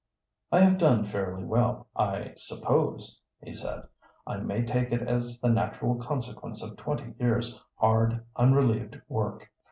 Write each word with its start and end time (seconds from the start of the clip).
"I 0.51 0.61
have 0.61 0.79
done 0.79 1.03
fairly 1.03 1.43
well, 1.43 1.85
I 1.95 2.33
suppose," 2.35 3.21
he 3.39 3.53
said. 3.53 3.83
"I 4.25 4.37
may 4.37 4.63
take 4.63 4.91
it 4.91 5.03
as 5.03 5.39
the 5.39 5.49
natural 5.49 5.93
consequence 5.93 6.63
of 6.63 6.75
twenty 6.75 7.13
years' 7.19 7.61
hard, 7.75 8.25
unrelieved 8.35 8.99
work. 9.07 9.51